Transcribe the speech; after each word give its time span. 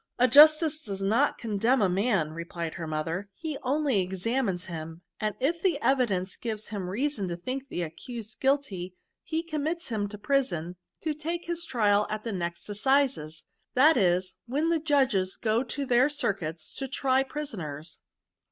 A 0.17 0.27
justice 0.27 0.81
does 0.81 0.99
not 0.99 1.37
condemn 1.37 1.79
a 1.79 1.87
man," 1.87 2.31
re 2.31 2.43
plied 2.43 2.73
her 2.73 2.87
mother," 2.87 3.29
he 3.45 3.59
only 3.61 4.01
examines 4.01 4.65
him; 4.65 5.01
and 5.19 5.35
if 5.39 5.61
the 5.61 5.79
evidence 5.79 6.35
gives 6.35 6.69
him 6.69 6.89
reason 6.89 7.27
to 7.27 7.35
think 7.37 7.67
the 7.69 7.83
accused 7.83 8.39
guilty, 8.39 8.95
he 9.23 9.43
commits 9.43 9.89
him 9.89 10.09
to 10.09 10.17
prison 10.17 10.75
to 11.01 11.13
take 11.13 11.45
his 11.45 11.65
trial 11.65 12.07
at 12.09 12.23
the 12.23 12.31
next 12.33 12.67
assizes; 12.67 13.43
that 13.75 13.95
is, 13.95 14.33
when 14.47 14.69
the 14.69 14.79
judges 14.79 15.35
go 15.37 15.63
their 15.63 16.09
circuits 16.09 16.73
to 16.77 16.87
try 16.87 17.21
pri 17.21 17.43
soners." 17.43 17.99